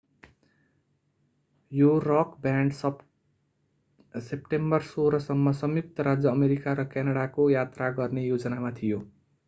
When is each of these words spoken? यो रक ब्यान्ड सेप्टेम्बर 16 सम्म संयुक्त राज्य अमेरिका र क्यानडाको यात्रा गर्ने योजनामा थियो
यो 1.71 1.89
रक 1.99 2.31
ब्यान्ड 2.41 2.73
सेप्टेम्बर 4.13 4.87
16 4.87 5.19
सम्म 5.21 5.51
संयुक्त 5.59 5.99
राज्य 6.01 6.29
अमेरिका 6.29 6.73
र 6.73 6.85
क्यानडाको 6.93 7.49
यात्रा 7.49 7.89
गर्ने 7.99 8.25
योजनामा 8.25 8.71
थियो 8.81 9.03